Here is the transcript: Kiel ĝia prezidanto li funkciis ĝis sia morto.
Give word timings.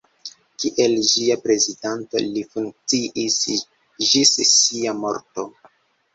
Kiel 0.61 0.95
ĝia 1.09 1.37
prezidanto 1.43 2.21
li 2.23 2.43
funkciis 2.55 3.37
ĝis 4.09 4.35
sia 4.57 4.97
morto. 5.05 5.49